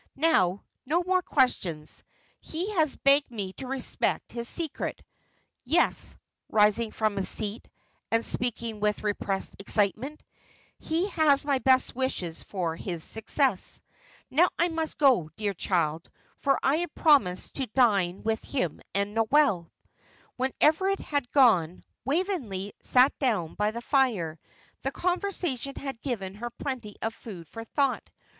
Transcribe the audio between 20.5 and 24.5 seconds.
Everard had gone, Waveney sat down by the fire;